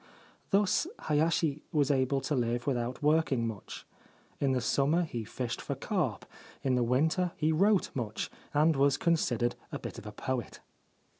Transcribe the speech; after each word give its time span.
Thus 0.49 0.87
Hayashi 1.01 1.61
was 1.71 1.91
able 1.91 2.21
to 2.21 2.33
live 2.35 2.65
without 2.65 3.03
working 3.03 3.45
much. 3.45 3.85
In 4.39 4.51
the 4.53 4.59
summer 4.59 5.03
he 5.03 5.23
fished 5.23 5.61
for 5.61 5.75
carp; 5.75 6.25
in 6.63 6.73
the 6.73 6.81
winter 6.81 7.33
he 7.35 7.51
wrote 7.51 7.91
much, 7.93 8.31
and 8.51 8.75
was 8.75 8.97
considered 8.97 9.53
a 9.71 9.77
bit 9.77 9.99
of 9.99 10.07
a 10.07 10.11
poet. 10.11 10.59